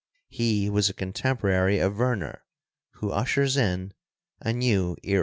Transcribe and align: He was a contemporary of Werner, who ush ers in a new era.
He 0.29 0.67
was 0.67 0.89
a 0.89 0.95
contemporary 0.95 1.77
of 1.77 1.97
Werner, 1.99 2.43
who 2.93 3.11
ush 3.11 3.37
ers 3.37 3.55
in 3.55 3.93
a 4.39 4.51
new 4.51 4.97
era. 5.03 5.19